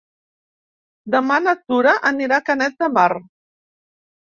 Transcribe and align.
Demà 1.17 1.37
na 1.49 1.53
Tura 1.61 1.95
anirà 2.13 2.41
a 2.41 2.45
Canet 2.51 2.83
de 2.83 2.91
Mar. 2.97 3.09